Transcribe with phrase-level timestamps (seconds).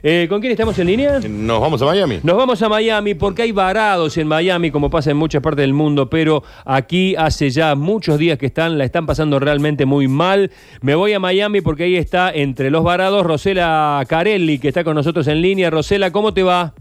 [0.00, 1.18] Eh, ¿Con quién estamos en línea?
[1.28, 2.20] Nos vamos a Miami.
[2.22, 5.74] Nos vamos a Miami porque hay varados en Miami, como pasa en muchas partes del
[5.74, 10.52] mundo, pero aquí hace ya muchos días que están, la están pasando realmente muy mal.
[10.82, 14.94] Me voy a Miami porque ahí está entre los varados Rosela Carelli, que está con
[14.94, 15.68] nosotros en línea.
[15.68, 16.74] Rosela, ¿cómo te va?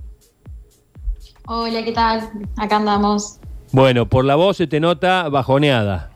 [1.48, 2.30] Hola, ¿qué tal?
[2.56, 3.40] Acá andamos.
[3.72, 6.12] Bueno, por la voz se te nota bajoneada.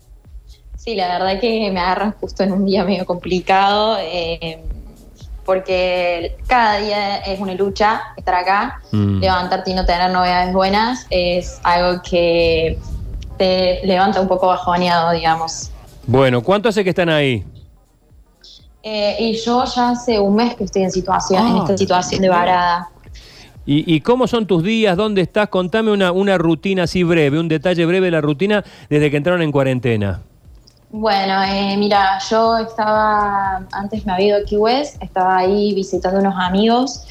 [0.78, 3.98] Sí, la verdad que me agarran justo en un día medio complicado.
[4.00, 4.62] Eh,
[5.46, 9.20] porque cada día es una lucha estar acá, Mm.
[9.20, 12.78] levantarte y no tener novedades buenas es algo que
[13.38, 15.72] te levanta un poco bajoneado, digamos.
[16.06, 17.44] Bueno, ¿cuánto hace que están ahí?
[18.84, 21.60] Eh, y yo ya hace un mes que estoy en situación, en Ah.
[21.60, 22.90] esta situación de varada.
[23.66, 24.98] ¿Y, y cómo son tus días?
[24.98, 25.50] ¿Dónde estás?
[25.50, 29.44] Contame una, una rutina así breve, un detalle breve de la rutina desde que entraron
[29.44, 30.22] en cuarentena.
[30.94, 36.20] Bueno, eh, mira, yo estaba, antes me había ido a Key West, estaba ahí visitando
[36.20, 37.06] unos amigos,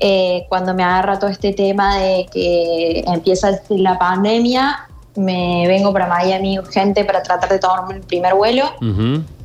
[0.00, 6.06] eh, cuando me agarra todo este tema de que empieza la pandemia, me vengo para
[6.06, 8.72] Miami urgente para tratar de tomarme el primer vuelo,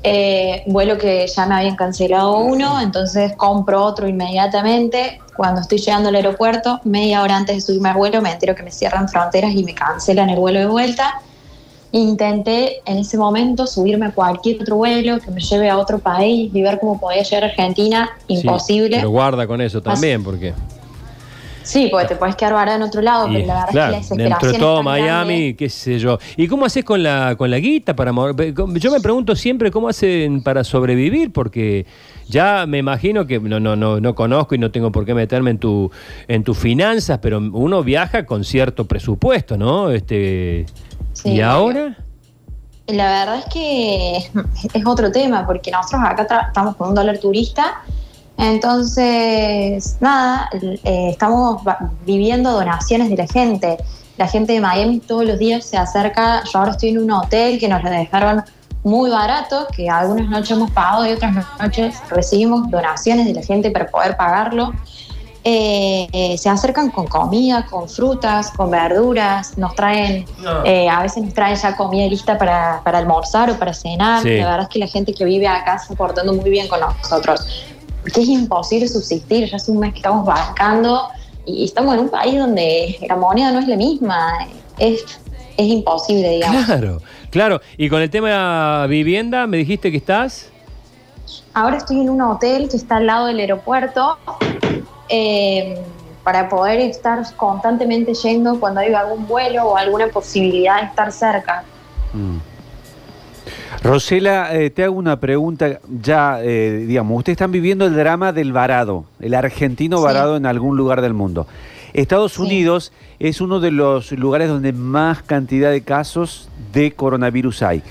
[0.04, 5.20] eh, vuelo que ya me habían cancelado uno, entonces compro otro inmediatamente.
[5.36, 8.64] Cuando estoy llegando al aeropuerto, media hora antes de subirme al vuelo, me entero que
[8.64, 11.22] me cierran fronteras y me cancelan el vuelo de vuelta.
[11.94, 16.50] Intenté en ese momento subirme a cualquier otro vuelo que me lleve a otro país
[16.54, 18.10] y ver cómo podía llegar a Argentina.
[18.28, 18.98] Sí, Imposible.
[18.98, 20.54] pero guarda con eso también, porque.
[21.64, 24.16] Sí, porque te puedes quedar varado en otro lado, pero la verdad claro, es que
[24.16, 25.56] la dentro desesperación de todo es Miami, grande.
[25.58, 26.18] qué sé yo.
[26.38, 28.54] ¿Y cómo haces con la con la guita para mover?
[28.54, 31.86] Yo me pregunto siempre cómo hacen para sobrevivir, porque
[32.28, 35.52] ya me imagino que no no no no conozco y no tengo por qué meterme
[35.52, 35.92] en tu
[36.28, 39.92] en tus finanzas, pero uno viaja con cierto presupuesto, ¿no?
[39.92, 40.66] Este
[41.14, 41.98] Sí, y ahora
[42.88, 44.18] La verdad es que
[44.74, 47.82] es otro tema, porque nosotros acá estamos con un dólar turista,
[48.42, 51.62] entonces, nada, eh, estamos
[52.08, 53.78] viviendo donaciones de la gente.
[54.18, 57.60] La gente de Miami todos los días se acerca, yo ahora estoy en un hotel
[57.60, 58.44] que nos lo dejaron
[58.84, 63.70] muy barato, que algunas noches hemos pagado y otras noches recibimos donaciones de la gente
[63.70, 64.74] para poder pagarlo.
[65.44, 70.24] Eh, eh, se acercan con comida, con frutas, con verduras, nos traen,
[70.66, 74.22] eh, a veces nos traen ya comida lista para, para almorzar o para cenar.
[74.22, 74.38] Sí.
[74.38, 76.80] La verdad es que la gente que vive acá se está portando muy bien con
[76.80, 77.66] nosotros,
[78.04, 81.10] porque es imposible subsistir, ya hace un mes que estamos bancando
[81.48, 84.48] y estamos en un país donde la moneda no es la misma,
[84.78, 85.02] es,
[85.58, 86.66] es imposible, digamos.
[86.66, 87.02] claro,
[87.32, 87.62] claro.
[87.78, 90.52] Y con el tema vivienda, me dijiste que estás
[91.54, 94.18] Ahora estoy en un hotel que está al lado del aeropuerto
[95.12, 95.78] eh,
[96.24, 101.64] para poder estar constantemente yendo cuando hay algún vuelo o alguna posibilidad de estar cerca.
[103.84, 108.54] Rosela, eh, te hago una pregunta ya, eh, digamos, ustedes están viviendo el drama del
[108.54, 110.04] varado, el argentino Sí.
[110.04, 111.48] varado en algún lugar del mundo.
[111.94, 112.44] Estados Sí.
[112.44, 117.84] Unidos es uno de los lugares donde más cantidad de casos de coronavirus hay.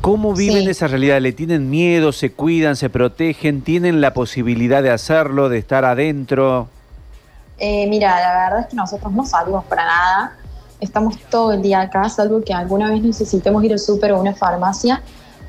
[0.00, 0.70] ¿Cómo viven Sí.
[0.70, 1.20] esa realidad?
[1.20, 2.12] ¿Le tienen miedo?
[2.12, 2.76] ¿Se cuidan?
[2.76, 3.62] ¿Se protegen?
[3.62, 6.68] ¿Tienen la posibilidad de hacerlo, de estar adentro?
[7.58, 10.36] Eh, mira, la verdad es que nosotros no salimos para nada.
[10.80, 14.20] Estamos todo el día acá, salvo que alguna vez necesitemos ir al súper o a
[14.20, 15.02] una farmacia,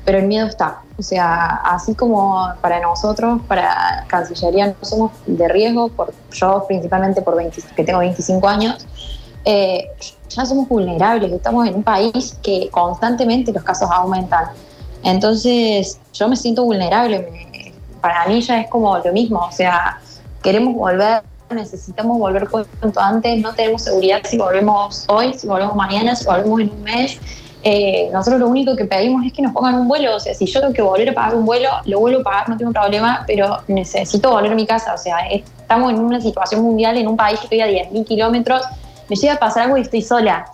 [0.04, 0.80] pero el miedo está.
[0.98, 7.22] O sea, así como para nosotros, para Cancillería, no somos de riesgo, por, yo principalmente
[7.22, 8.84] por 20 que tengo 25 años,
[9.44, 9.88] eh,
[10.28, 14.46] ya somos vulnerables, estamos en un país que constantemente los casos aumentan.
[15.02, 19.98] Entonces, yo me siento vulnerable, para mí ya es como lo mismo, o sea,
[20.42, 26.14] queremos volver, necesitamos volver cuanto antes, no tenemos seguridad si volvemos hoy, si volvemos mañana,
[26.14, 27.18] si volvemos en un mes.
[27.62, 30.46] Eh, nosotros lo único que pedimos es que nos pongan un vuelo, o sea, si
[30.46, 33.24] yo tengo que volver a pagar un vuelo, lo vuelvo a pagar, no tengo problema,
[33.26, 37.16] pero necesito volver a mi casa, o sea, estamos en una situación mundial, en un
[37.16, 38.62] país que estoy a 10.000 kilómetros,
[39.10, 40.46] me llega a pasar algo y estoy sola.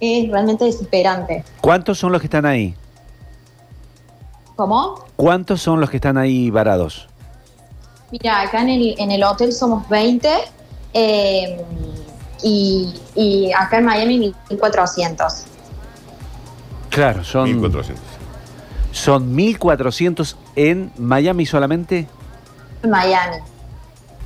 [0.00, 1.44] Es realmente desesperante.
[1.60, 2.74] ¿Cuántos son los que están ahí?
[4.56, 5.04] ¿Cómo?
[5.14, 7.08] ¿Cuántos son los que están ahí varados?
[8.10, 10.28] Mira, acá en el, en el hotel somos 20
[10.92, 11.64] eh,
[12.42, 15.44] y, y acá en Miami 1400.
[16.88, 18.04] Claro, son 1400.
[18.90, 22.08] son 1400 en Miami solamente.
[22.82, 23.36] En Miami.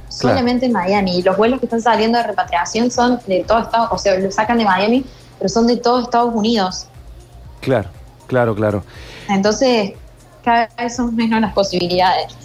[0.08, 1.18] Solamente en Miami.
[1.18, 4.34] Y los vuelos que están saliendo de repatriación son de todo Estados o sea, los
[4.34, 5.04] sacan de Miami,
[5.38, 6.86] pero son de todo Estados Unidos.
[7.60, 7.88] Claro,
[8.26, 8.84] claro, claro.
[9.28, 9.92] Entonces,
[10.44, 12.36] cada vez son menos las posibilidades.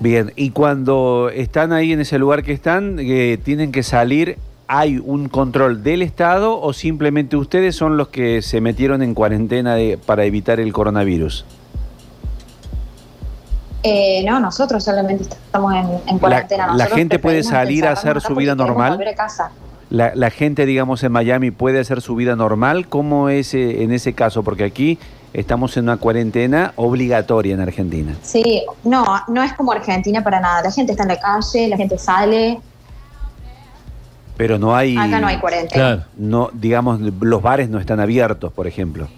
[0.00, 4.98] Bien, y cuando están ahí en ese lugar que están, eh, tienen que salir, ¿hay
[4.98, 9.98] un control del Estado o simplemente ustedes son los que se metieron en cuarentena de-
[9.98, 11.44] para evitar el coronavirus?
[13.86, 16.74] Eh, no, nosotros solamente estamos en, en cuarentena.
[16.74, 18.92] la gente puede salir a hacer su vida normal.
[18.92, 19.50] volver a casa.
[19.90, 22.88] La, la gente, digamos, en Miami puede hacer su vida normal.
[22.88, 24.42] ¿Cómo es eh, en ese caso?
[24.42, 24.98] Porque aquí
[25.34, 28.16] estamos en una cuarentena obligatoria en Argentina.
[28.22, 30.62] Sí, no, no es como Argentina para nada.
[30.62, 32.60] La gente está en la calle, la gente sale.
[34.38, 34.96] Pero no hay...
[34.96, 35.96] Acá no hay cuarentena.
[35.96, 36.02] Claro.
[36.16, 39.08] No, digamos, los bares no están abiertos, por ejemplo.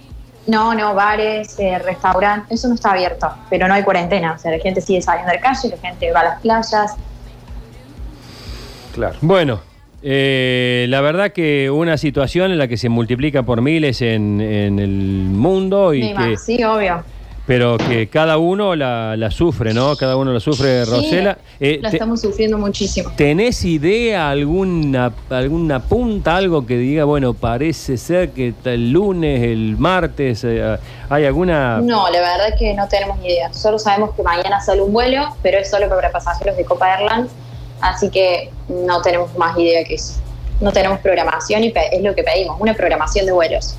[0.46, 4.32] No, no, bares, eh, restaurantes, eso no está abierto, pero no hay cuarentena.
[4.32, 6.96] O sea, la gente sigue saliendo de la calle, la gente va a las playas.
[8.94, 9.16] Claro.
[9.20, 9.60] Bueno,
[10.02, 14.78] eh, la verdad que una situación en la que se multiplica por miles en, en
[14.78, 17.02] el mundo y Ni que, más, sí, obvio.
[17.46, 19.94] Pero que cada uno la, la sufre, ¿no?
[19.96, 21.38] Cada uno la sufre, Sí, Rosela.
[21.60, 23.12] Eh, la te- estamos sufriendo muchísimo.
[23.16, 29.76] ¿Tenés idea, alguna, alguna punta, algo que diga, bueno, parece ser que el lunes, el
[29.78, 30.76] martes, eh,
[31.08, 31.78] hay alguna...
[31.80, 33.52] No, la verdad es que no tenemos ni idea.
[33.54, 37.30] Solo sabemos que mañana sale un vuelo, pero es solo para pasajeros de Copa Airlines,
[37.80, 40.14] así que no tenemos más idea que eso.
[40.60, 43.76] No tenemos programación y es lo que pedimos, una programación de vuelos.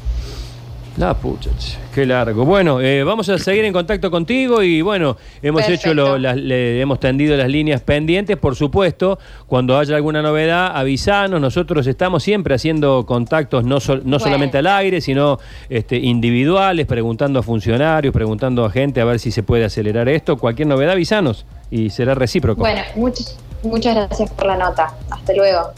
[0.97, 1.51] La pucha,
[1.93, 2.43] qué largo.
[2.43, 5.89] Bueno, eh, vamos a seguir en contacto contigo y bueno, hemos Perfecto.
[5.89, 9.19] hecho lo- las- le- hemos tendido las líneas pendientes, por supuesto.
[9.45, 11.39] Cuando haya alguna novedad, avisanos.
[11.39, 14.19] Nosotros estamos siempre haciendo contactos, no, sol- no Bueno.
[14.19, 15.37] solamente al aire, sino
[15.69, 20.37] este, individuales, preguntando a funcionarios, preguntando a gente a ver si se puede acelerar esto.
[20.37, 22.61] Cualquier novedad, avisanos y será recíproco.
[22.61, 24.91] Bueno, muchas, muchas gracias por la nota.
[25.11, 25.73] Hasta luego.